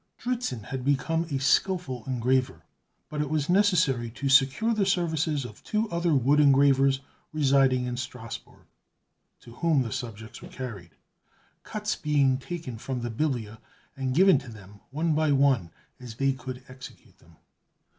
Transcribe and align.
]Dritzhn 0.19 0.63
had 0.63 0.83
become 0.83 1.25
a 1.25 1.37
skillful 1.37 2.03
engraver, 2.07 2.63
but 3.07 3.21
it 3.21 3.29
was 3.29 3.49
necessary 3.51 4.09
to 4.09 4.29
secure 4.29 4.73
the 4.73 4.83
services 4.83 5.45
of 5.45 5.63
two 5.63 5.87
other 5.91 6.15
wood 6.15 6.39
engravers, 6.39 7.01
residing 7.31 7.85
in 7.85 7.97
Strasbourg, 7.97 8.65
to 9.41 9.53
whom 9.57 9.83
the 9.83 9.91
subjects 9.91 10.41
were 10.41 10.47
carried, 10.49 10.95
cuts 11.61 11.95
being 11.95 12.39
taken 12.39 12.79
from 12.79 13.01
the 13.01 13.11
"Biblia" 13.11 13.59
and 13.95 14.15
given 14.15 14.39
to 14.39 14.49
them, 14.49 14.79
one 14.89 15.13
by 15.13 15.31
one, 15.31 15.69
as 15.99 16.15
they 16.15 16.33
could 16.33 16.63
execute 16.67 17.19
them. 17.19 17.35